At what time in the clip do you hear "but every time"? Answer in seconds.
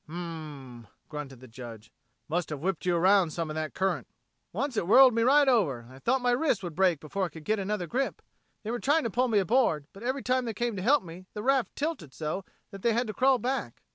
9.93-10.45